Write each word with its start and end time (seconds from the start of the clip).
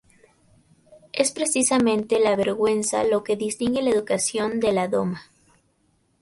Es 1.13 1.29
precisamente 1.31 2.19
la 2.19 2.35
vergüenza 2.35 3.03
lo 3.03 3.23
que 3.23 3.35
distingue 3.35 3.83
la 3.83 3.91
educación 3.91 4.59
de 4.59 4.71
la 4.73 4.87
doma. 4.87 5.21